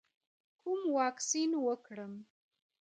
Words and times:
کوم 0.61 0.81
واکسین 0.97 1.51
وکړم؟ 1.65 2.13